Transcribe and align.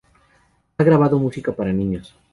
Ha 0.79 0.83
grabado 0.83 1.19
música 1.19 1.51
para 1.51 1.71
niños. 1.71 2.15